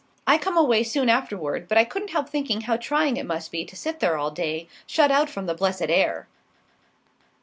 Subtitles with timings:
[0.25, 3.63] I come away soon afterward; but I couldn't help thinking how trying it must be
[3.65, 6.27] to sit there all day, shut out from the blessed air!"